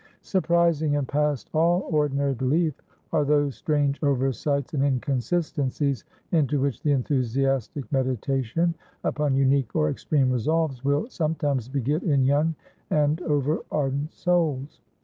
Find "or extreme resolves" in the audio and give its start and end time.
9.75-10.83